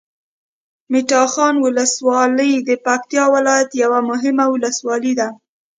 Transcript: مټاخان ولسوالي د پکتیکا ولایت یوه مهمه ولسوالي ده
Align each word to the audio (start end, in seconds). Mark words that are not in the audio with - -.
مټاخان 0.91 1.55
ولسوالي 1.65 2.51
د 2.67 2.69
پکتیکا 2.85 3.23
ولایت 3.35 3.69
یوه 3.83 3.99
مهمه 4.09 4.45
ولسوالي 4.49 5.13
ده 5.19 5.27